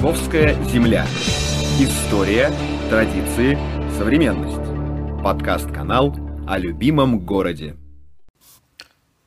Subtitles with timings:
[0.00, 1.06] Московская земля.
[1.78, 2.50] История,
[2.88, 3.58] традиции,
[3.98, 5.22] современность.
[5.22, 6.16] Подкаст-канал
[6.48, 7.76] о любимом городе.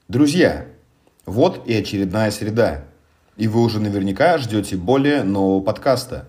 [0.08, 0.66] Друзья,
[1.28, 2.86] вот и очередная среда.
[3.38, 6.28] И вы уже наверняка ждете более нового подкаста.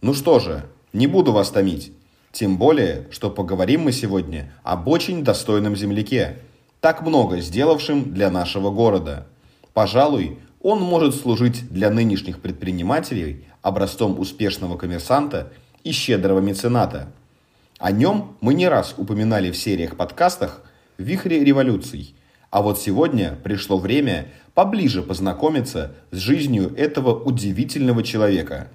[0.00, 1.92] Ну что же, не буду вас томить.
[2.32, 6.38] Тем более, что поговорим мы сегодня об очень достойном земляке,
[6.80, 9.26] так много сделавшем для нашего города.
[9.74, 15.52] Пожалуй, он может служить для нынешних предпринимателей образцом успешного коммерсанта
[15.84, 17.08] и щедрого мецената.
[17.78, 20.62] О нем мы не раз упоминали в сериях подкастах
[20.98, 22.14] «В вихре революций»,
[22.50, 28.68] а вот сегодня пришло время поближе познакомиться с жизнью этого удивительного человека.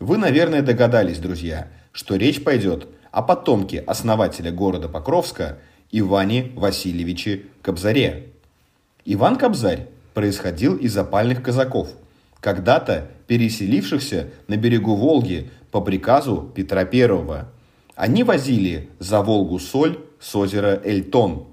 [0.00, 5.58] Вы, наверное, догадались, друзья, что речь пойдет о потомке основателя города Покровска
[5.92, 8.30] Иване Васильевиче Кобзаре.
[9.04, 11.88] Иван Кобзарь происходил из опальных казаков,
[12.40, 17.44] когда-то переселившихся на берегу Волги по приказу Петра I.
[17.94, 21.46] Они возили за Волгу соль с озера Эльтон.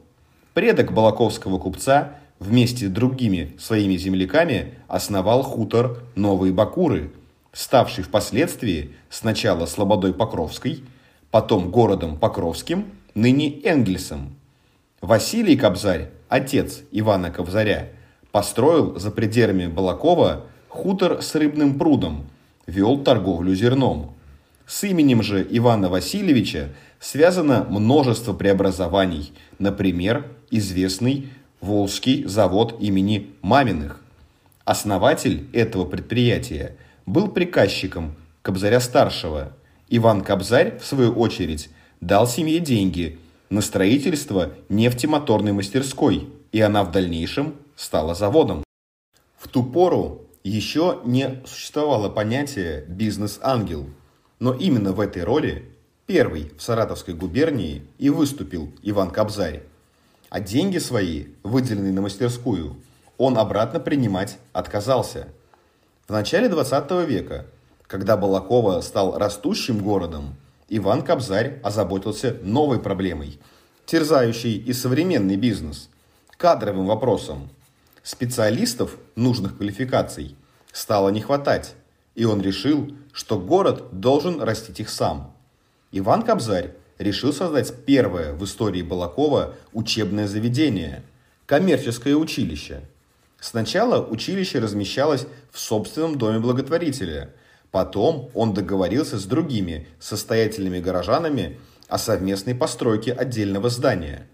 [0.53, 7.11] Предок балаковского купца вместе с другими своими земляками основал хутор Новые Бакуры,
[7.51, 10.83] ставший впоследствии сначала Слободой Покровской,
[11.31, 14.35] потом городом Покровским, ныне Энгельсом.
[15.01, 17.89] Василий Кобзарь, отец Ивана Кобзаря,
[18.31, 22.27] Построил за пределами Балакова хутор с рыбным прудом,
[22.67, 24.13] вел торговлю зерном.
[24.67, 26.69] С именем же Ивана Васильевича
[26.99, 33.99] связано множество преобразований, например, известный Волжский завод имени Маминых.
[34.63, 36.75] Основатель этого предприятия
[37.07, 38.13] был приказчиком
[38.43, 39.53] Кобзаря-старшего.
[39.89, 41.69] Иван Кобзарь, в свою очередь,
[41.99, 43.17] дал семье деньги
[43.49, 48.63] на строительство нефтемоторной мастерской, и она в дальнейшем стала заводом.
[49.37, 53.87] В ту пору еще не существовало понятия «бизнес-ангел»,
[54.39, 55.71] но именно в этой роли
[56.05, 59.63] первый в Саратовской губернии и выступил Иван Кобзарь.
[60.29, 62.75] А деньги свои, выделенные на мастерскую,
[63.17, 65.29] он обратно принимать отказался.
[66.05, 67.45] В начале 20 века,
[67.87, 70.35] когда Балакова стал растущим городом,
[70.67, 73.39] Иван Кобзарь озаботился новой проблемой,
[73.85, 75.89] терзающей и современный бизнес–
[76.37, 77.49] кадровым вопросом–
[78.11, 80.35] Специалистов нужных квалификаций
[80.71, 81.75] стало не хватать,
[82.15, 85.31] и он решил, что город должен растить их сам.
[85.91, 91.03] Иван Кобзарь решил создать первое в истории Балакова учебное заведение–
[91.45, 92.81] коммерческое училище.
[93.39, 97.31] Сначала училище размещалось в собственном доме благотворителя.
[97.69, 104.27] Потом он договорился с другими состоятельными горожанами о совместной постройке отдельного здания.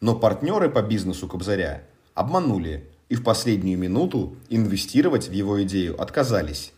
[0.00, 1.82] Но партнеры по бизнесу Кобзаря
[2.14, 6.72] обманули и в последнюю минуту инвестировать в его идею отказались.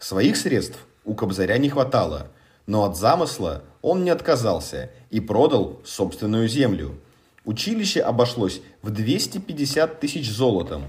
[0.00, 2.26] Своих средств у Кобзаря не хватало,
[2.66, 6.96] но от замысла он не отказался и продал собственную землю.
[7.44, 10.82] Училище обошлось в 250 тысяч золотом.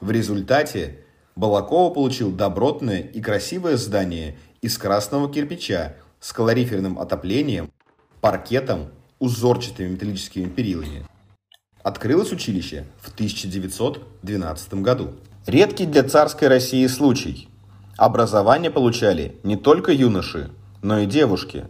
[0.00, 0.98] В результате
[1.36, 7.70] Балакова получил добротное и красивое здание из красного кирпича с калориферным отоплением,
[8.20, 8.88] паркетом,
[9.20, 11.06] узорчатыми металлическими перилами.
[11.82, 15.14] Открылось училище в 1912 году.
[15.46, 17.48] Редкий для царской России случай.
[17.96, 20.50] Образование получали не только юноши,
[20.80, 21.64] но и девушки.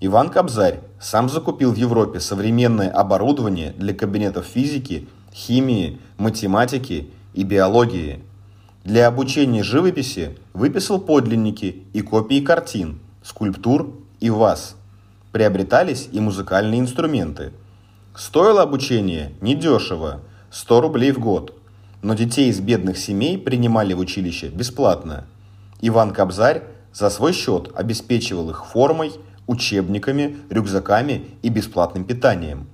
[0.00, 8.22] Иван Кобзарь сам закупил в Европе современное оборудование для кабинетов физики, химии, математики и биологии.
[8.84, 14.76] Для обучения живописи выписал подлинники и копии картин, скульптур и ваз.
[15.30, 17.52] Приобретались и музыкальные инструменты–
[18.14, 21.54] Стоило обучение недешево, 100 рублей в год.
[22.02, 25.24] Но детей из бедных семей принимали в училище бесплатно.
[25.80, 26.62] Иван Кобзарь
[26.92, 29.12] за свой счет обеспечивал их формой,
[29.46, 32.66] учебниками, рюкзаками и бесплатным питанием.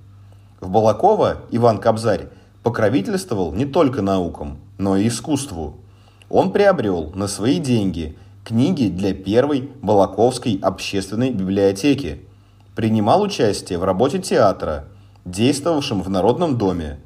[0.59, 2.27] В Балаково Иван Кобзарь
[2.61, 5.77] покровительствовал не только наукам, но и искусству.
[6.27, 12.25] Он приобрел на свои деньги книги для первой Балаковской общественной библиотеки,
[12.75, 14.83] принимал участие в работе театра–
[15.29, 16.99] действовавшим в Народном доме,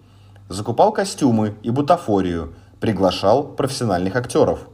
[0.49, 4.67] закупал костюмы и бутафорию, приглашал профессиональных актеров.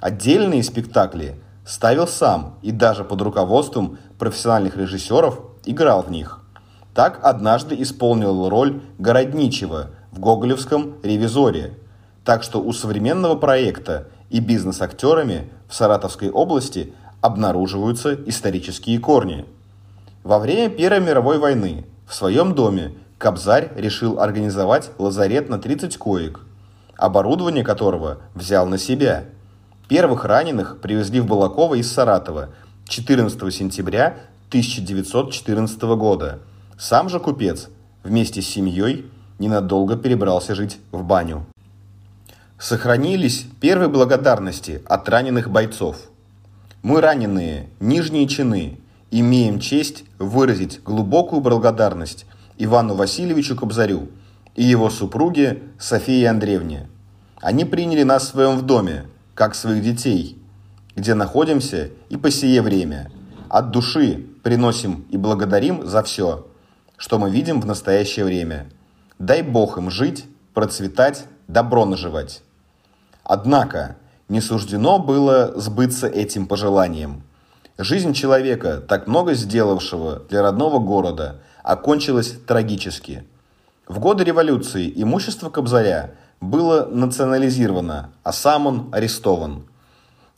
[0.00, 6.40] Отдельные спектакли ставил сам и даже под руководством профессиональных режиссеров играл в них.
[6.94, 11.78] Так однажды исполнил роль Городничего в гоголевском «Ревизоре».
[12.24, 19.44] Так что у современного проекта и бизнес-актерами в Саратовской области обнаруживаются исторические корни.
[20.24, 26.40] Во время Первой мировой войны в своем доме Кобзарь решил организовать лазарет на 30 коек,
[26.96, 29.24] оборудование которого взял на себя.
[29.88, 32.50] Первых раненых привезли в Балаково из Саратова
[32.86, 34.16] 14 сентября
[34.48, 36.38] 1914 года.
[36.78, 37.68] Сам же купец
[38.04, 41.46] вместе с семьей ненадолго перебрался жить в баню.
[42.58, 45.96] Сохранились первые благодарности от раненых бойцов.
[46.82, 48.78] Мы раненые, нижние чины,
[49.10, 52.26] имеем честь выразить глубокую благодарность
[52.58, 54.08] Ивану Васильевичу Кобзарю
[54.54, 56.88] и его супруге Софии Андреевне.
[57.40, 60.38] Они приняли нас в своем доме, как своих детей,
[60.94, 63.10] где находимся и по сие время.
[63.48, 66.46] От души приносим и благодарим за все,
[66.96, 68.66] что мы видим в настоящее время.
[69.18, 70.24] Дай Бог им жить,
[70.54, 72.42] процветать, добро наживать.
[73.22, 73.96] Однако
[74.28, 77.22] не суждено было сбыться этим пожеланием.
[77.78, 83.26] Жизнь человека, так много сделавшего для родного города, окончилась трагически.
[83.86, 89.66] В годы революции имущество Кобзаря было национализировано, а сам он арестован.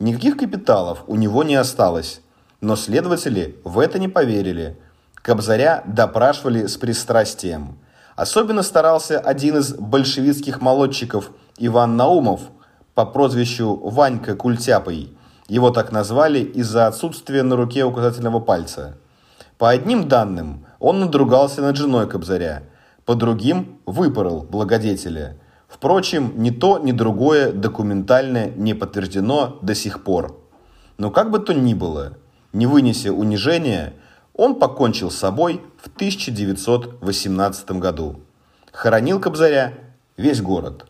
[0.00, 2.22] Никаких капиталов у него не осталось,
[2.60, 4.76] но следователи в это не поверили.
[5.14, 7.78] Кобзаря допрашивали с пристрастием.
[8.16, 12.40] Особенно старался один из большевистских молодчиков Иван Наумов
[12.94, 15.12] по прозвищу Ванька Культяпой–
[15.48, 18.98] его так назвали из-за отсутствия на руке указательного пальца.
[19.56, 22.62] По одним данным, он надругался над женой Кобзаря,
[23.04, 25.38] по другим выпорол благодетеля.
[25.66, 30.38] Впрочем, ни то, ни другое документально не подтверждено до сих пор.
[30.98, 32.18] Но как бы то ни было,
[32.52, 33.94] не вынеся унижения,
[34.34, 38.20] он покончил с собой в 1918 году.
[38.72, 39.72] Хоронил Кобзаря
[40.16, 40.86] весь город.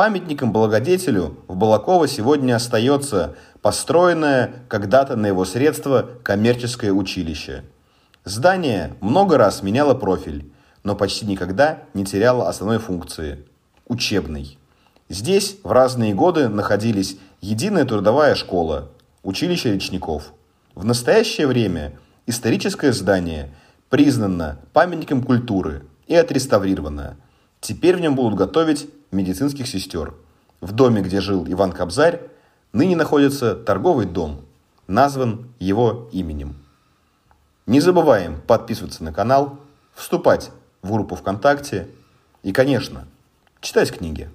[0.00, 7.64] Памятником благодетелю в Балаково сегодня остается построенное когда-то на его средства коммерческое училище.
[8.24, 10.50] Здание много раз меняло профиль,
[10.84, 13.44] но почти никогда не теряло основной функции–
[13.88, 14.56] учебной.
[15.10, 18.88] Здесь в разные годы находились единая трудовая школа,
[19.22, 20.32] училище речников.
[20.74, 21.92] В настоящее время
[22.24, 23.52] историческое здание
[23.90, 27.18] признано памятником культуры и отреставрировано.
[27.60, 30.14] Теперь в нем будут готовить медицинских сестер.
[30.60, 32.20] В доме, где жил Иван Кобзарь,
[32.72, 34.42] ныне находится торговый дом,
[34.86, 36.56] назван его именем.
[37.66, 39.58] Не забываем подписываться на канал,
[39.94, 40.50] вступать
[40.82, 41.88] в группу ВКонтакте
[42.42, 43.06] и, конечно,
[43.60, 44.30] читать книги.